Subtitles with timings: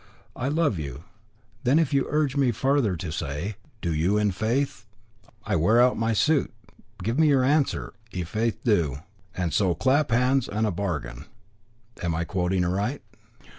[0.35, 1.03] 'I love you:
[1.63, 4.87] then if you urge me farther than to say, "Do you in faith?"
[5.45, 6.51] I wear out my suit.
[7.03, 9.03] Give me your answer; i' faith, do:
[9.37, 11.25] and so clap hands and a bargain.'
[12.01, 13.03] Am I quoting aright?"